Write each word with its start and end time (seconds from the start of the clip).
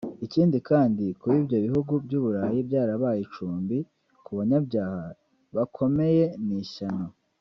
Ikindi 0.25 0.57
kandi 0.69 1.03
kuba 1.19 1.33
ibyo 1.41 1.57
bihugu 1.65 1.93
by’u 2.05 2.21
Burayi 2.23 2.59
byarabaye 2.67 3.19
icumbi 3.25 3.77
ku 4.23 4.31
banyabyaha 4.37 5.03
bakomeye 5.55 6.25
ni 6.45 6.55
ishyano 6.63 7.07